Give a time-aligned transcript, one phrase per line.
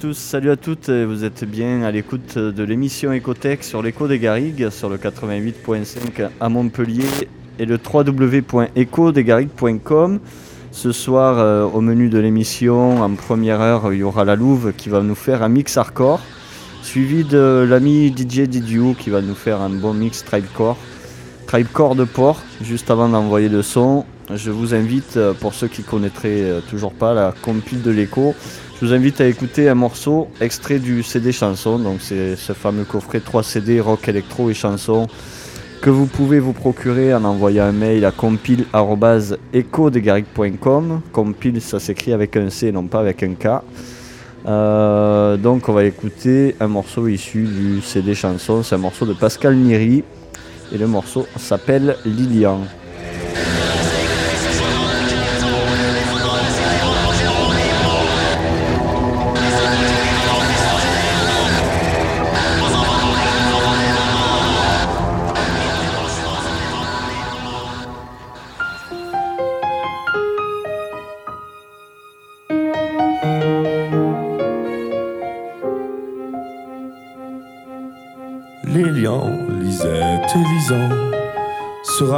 [0.00, 0.88] à tous, salut à toutes.
[0.88, 6.30] Vous êtes bien à l'écoute de l'émission Ecotech sur l'écho des Garrigues, sur le 88.5
[6.40, 7.04] à Montpellier
[7.58, 10.20] et le www.ecodesgarrigues.com.
[10.72, 14.72] Ce soir, euh, au menu de l'émission, en première heure, il y aura la Louve
[14.74, 16.20] qui va nous faire un mix hardcore,
[16.82, 20.78] suivi de l'ami DJ Didiou qui va nous faire un bon mix tribecore,
[21.50, 24.04] tribecore de port, juste avant d'envoyer le son.
[24.32, 28.36] Je vous invite, euh, pour ceux qui connaîtraient euh, toujours pas la compile de l'écho,
[28.80, 31.80] je vous invite à écouter un morceau extrait du CD chanson.
[31.80, 35.08] Donc c'est ce fameux coffret 3 CD rock, électro et chanson
[35.82, 41.00] que vous pouvez vous procurer en envoyant un mail à compile.ecodegaric.com.
[41.10, 43.48] Compile, ça s'écrit avec un C, non pas avec un K.
[44.46, 48.62] Euh, donc on va écouter un morceau issu du CD chanson.
[48.62, 50.04] C'est un morceau de Pascal Niri
[50.72, 52.60] et le morceau s'appelle Lilian.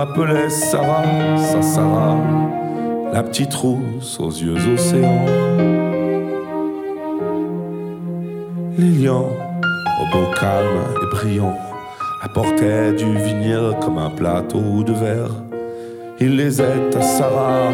[0.04, 2.18] Rappelait Sarah, sa Sarah,
[3.12, 5.26] la petite rousse aux yeux océans.
[8.76, 9.28] Lilian,
[10.00, 11.56] au beau calme et brillant,
[12.20, 15.34] apportait du vinyle comme un plateau de verre.
[16.18, 17.68] Il les aide à Sarah,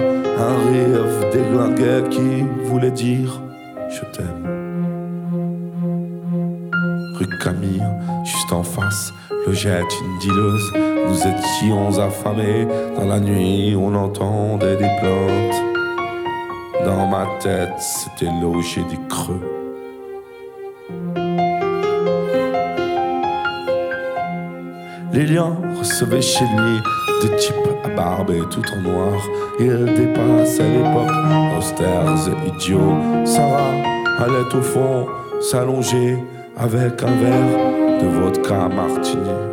[0.48, 3.40] un rire déglingué qui voulait dire
[3.88, 4.44] Je t'aime.
[7.16, 7.88] Rue Camille,
[8.22, 9.14] juste en face,
[9.52, 10.87] jette une dileuse.
[11.08, 12.66] Nous étions affamés.
[12.96, 15.62] Dans la nuit, on entendait des plaintes.
[16.84, 19.40] Dans ma tête, c'était logé des creux.
[25.12, 26.80] Lilian recevait chez lui
[27.22, 27.54] des types
[27.84, 29.20] à barbe et tout en noir.
[29.58, 31.14] Il dépassait l'époque,
[31.58, 32.94] austères et idiots.
[33.24, 33.72] Sarah
[34.18, 35.06] allait au fond
[35.40, 36.18] s'allonger
[36.56, 39.47] avec un verre de vodka martini.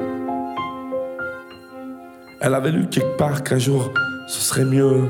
[2.46, 3.92] Elle avait lu quelque part qu'un jour
[4.28, 5.10] ce serait mieux.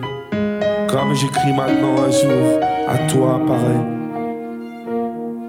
[0.87, 3.81] Comme j'écris maintenant un jour, à toi pareil.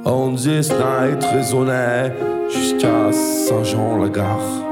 [0.05, 2.13] On this night résonnait
[2.51, 4.65] jusqu'à Saint-Jean-la-Gare.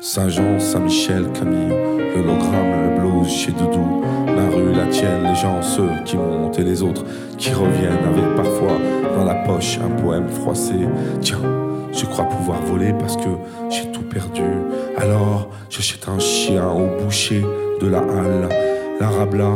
[0.00, 1.68] Saint-Jean, Saint-Michel, Camille,
[2.16, 6.64] l'hologramme, le blues chez Doudou, la rue, la tienne, les gens, ceux qui montent et
[6.64, 7.04] les autres
[7.36, 8.78] qui reviennent avec parfois
[9.14, 10.76] dans la poche un poème froissé.
[11.20, 13.28] Tiens, je crois pouvoir voler parce que
[13.70, 14.42] j'ai tout perdu.
[14.96, 17.42] Alors j'achète un chien au boucher
[17.80, 18.48] de la halle.
[19.00, 19.50] L'arabla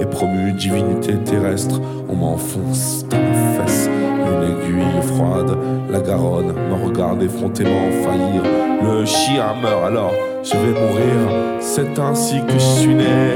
[0.00, 1.80] est promu divinité terrestre.
[2.08, 5.56] On m'enfonce dans la fesse une aiguille froide.
[5.90, 8.42] La Garonne me regarde effrontément faillir.
[8.82, 10.12] Le chien meurt alors
[10.42, 11.60] je vais mourir.
[11.60, 13.34] C'est ainsi que je suis né.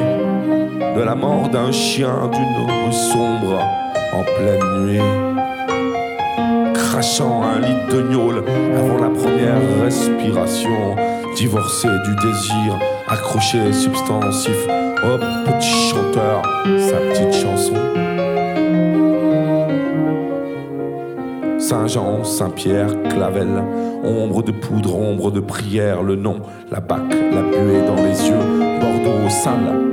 [0.96, 3.60] De la mort d'un chien d'une rue sombre
[4.12, 5.00] en pleine nuit
[7.02, 8.44] crachant un lit de gnôle
[8.78, 10.94] avant la première respiration.
[11.34, 14.68] Divorcé du désir, accroché substantif
[15.02, 16.42] au petit chanteur,
[16.78, 17.74] sa petite chanson.
[21.58, 23.48] Saint-Jean, Saint-Pierre, Clavel,
[24.04, 26.36] ombre de poudre, ombre de prière, le nom,
[26.70, 29.90] la bac, la buée dans les yeux, Bordeaux sale,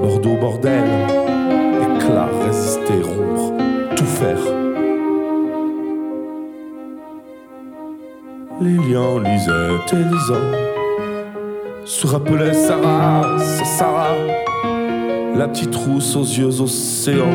[0.00, 0.82] Bordeaux bordel,
[1.98, 3.52] éclat, résister, rompre,
[3.94, 4.57] tout faire.
[8.60, 10.40] Lilian, Lisette et Lisa
[11.84, 14.16] se rappelaient Sarah, Sarah,
[15.36, 17.30] la petite rousse aux yeux océans.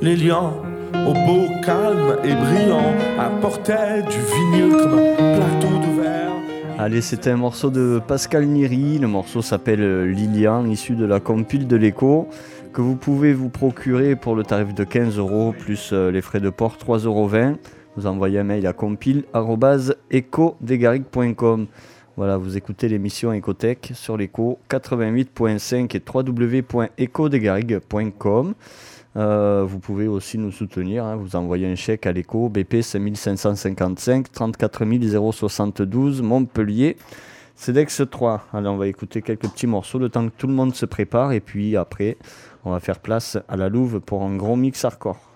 [0.00, 0.62] Lilian,
[0.94, 6.30] au beau calme et brillant, apportait du vinyle comme un plateau de verre.
[6.78, 9.00] Allez, c'était un morceau de Pascal Niri.
[9.00, 12.28] Le morceau s'appelle Lilian, issu de la compile de l'écho,
[12.72, 16.38] que vous pouvez vous procurer pour le tarif de 15 euros plus euh, les frais
[16.38, 17.28] de port 3,20 euros
[17.98, 21.66] vous envoyez un mail à compile.ecodegaric.com.
[22.16, 28.54] Voilà, vous écoutez l'émission Ecotech sur l'écho 88.5 et www.ecodegaric.com.
[29.16, 31.16] Euh, vous pouvez aussi nous soutenir, hein.
[31.16, 34.84] vous envoyez un chèque à l'écho BP 5555 34
[35.32, 36.96] 072 Montpellier.
[37.56, 38.46] CEDEX 3.
[38.52, 41.32] Allez, on va écouter quelques petits morceaux le temps que tout le monde se prépare
[41.32, 42.16] et puis après,
[42.64, 45.27] on va faire place à la Louve pour un gros mix hardcore.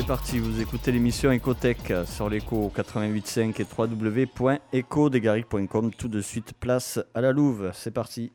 [0.00, 5.90] c'est parti, vous écoutez l'émission Ecotech sur l'écho 88.5 et www.ecodegaric.com.
[5.92, 8.30] Tout de suite, place à la Louve, c'est parti.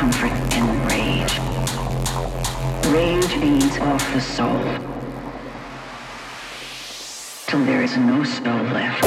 [0.00, 1.38] comfort in rage.
[2.86, 4.64] Rage eats off the soul
[7.46, 9.04] till there is no soul left.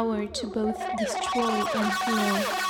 [0.00, 2.69] Power to both destroy and heal.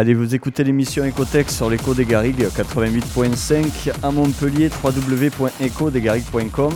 [0.00, 6.72] Allez, vous écoutez l'émission Ecotech sur l'écho des Garrigues 88.5 à Montpellier, www.ecodesgarrigues.com.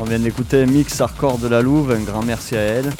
[0.00, 2.90] On vient d'écouter un mix hardcore de la Louve, un grand merci à elle.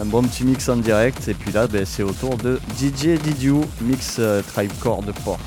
[0.00, 1.28] Un bon petit mix en direct.
[1.28, 5.38] Et puis là, ben, c'est au tour de DJ Didiou, mix euh, Tribecore de Port.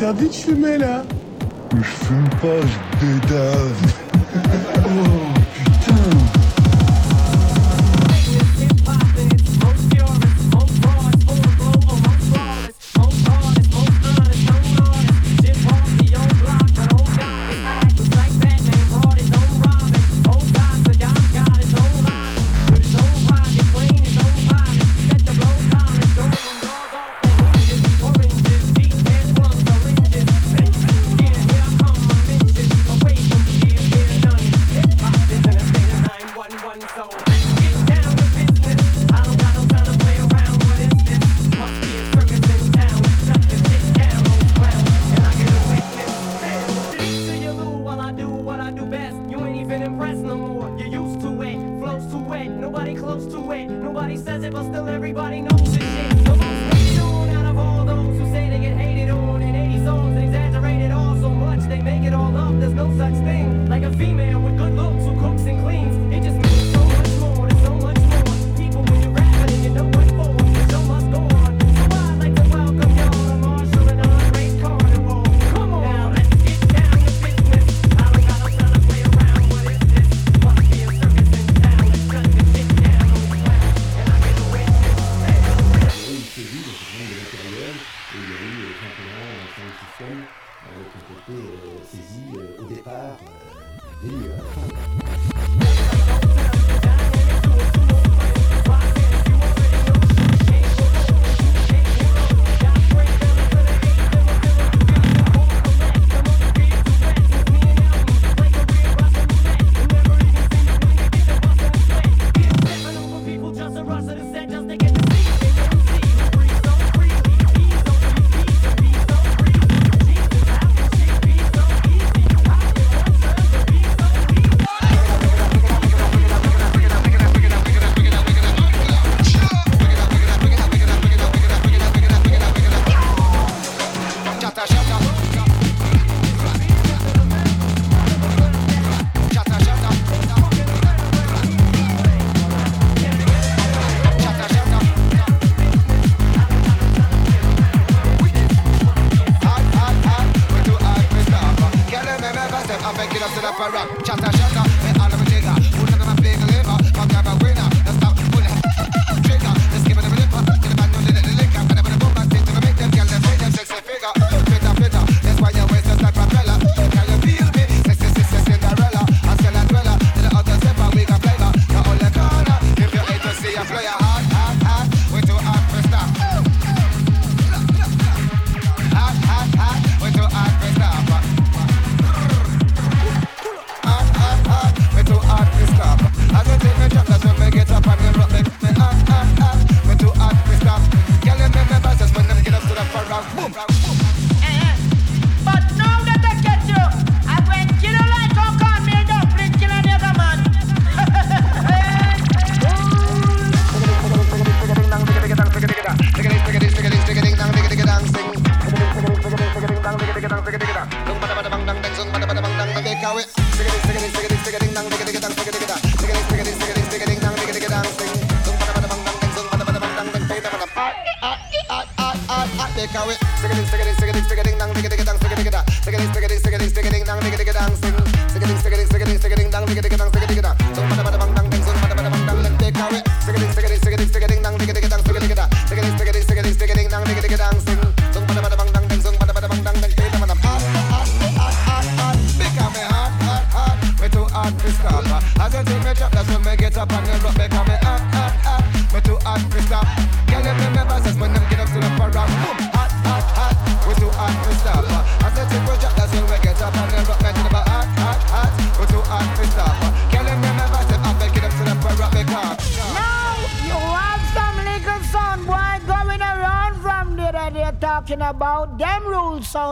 [0.00, 1.02] Interdit de fumer, là
[1.76, 3.99] Je fume pas, je bédave.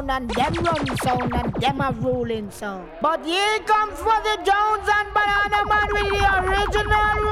[0.09, 2.89] sound and them run sound and them a rolling sound.
[3.01, 7.28] But here comes for the Jones and Banana Man with the original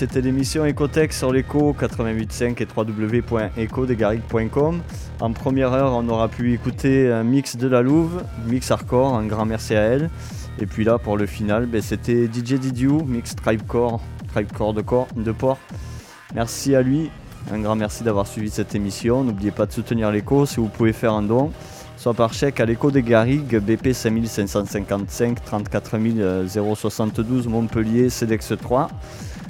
[0.00, 4.80] c'était l'émission Ecotech sur l'écho 88.5 et www.ecodegaric.com.
[5.20, 9.26] En première heure, on aura pu écouter un mix de la Louve, mix hardcore, un
[9.26, 10.08] grand merci à elle.
[10.58, 15.08] Et puis là, pour le final, ben, c'était DJ Didiou, mix Tribecore, Tribecore de, corps,
[15.14, 15.58] de port.
[16.34, 17.10] Merci à lui,
[17.52, 19.22] un grand merci d'avoir suivi cette émission.
[19.22, 21.52] N'oubliez pas de soutenir l'écho si vous pouvez faire un don
[21.98, 25.98] soit par chèque à l'écho des Garrigues, BP 5555 34
[26.74, 28.88] 072 Montpellier, CEDEX 3,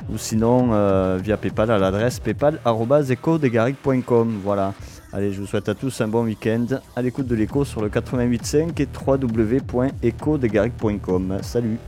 [0.08, 4.40] ou sinon euh, via PayPal à l'adresse paypal.ecodesgarrigues.com.
[4.42, 4.72] Voilà.
[5.12, 7.88] Allez, je vous souhaite à tous un bon week-end à l'écoute de l'écho sur le
[7.88, 11.38] 88.5 et www.ecodesgarrigues.com.
[11.42, 11.78] Salut